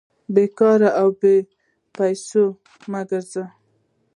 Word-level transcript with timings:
بې 0.33 0.45
کاره 0.57 0.89
او 1.01 1.09
بې 1.19 1.35
پېسو 1.95 2.43
مه 2.91 3.01
ګرځئ! 3.09 3.45